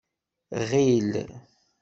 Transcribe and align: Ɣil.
Ɣil. 0.67 1.11